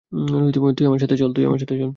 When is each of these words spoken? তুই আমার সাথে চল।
তুই 0.75 0.85
আমার 0.87 0.99
সাথে 0.99 1.15
চল। 1.17 1.31